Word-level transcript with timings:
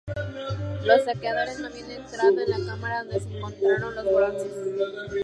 Los 0.83 1.03
saqueadores 1.05 1.59
no 1.59 1.67
habían 1.67 1.91
entrado 1.91 2.31
en 2.41 2.49
la 2.49 2.57
cámara 2.71 3.03
donde 3.03 3.19
se 3.19 3.37
encontraron 3.37 3.93
los 3.93 4.03
bronces. 4.05 4.67